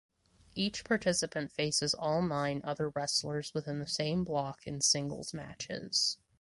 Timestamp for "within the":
3.53-3.85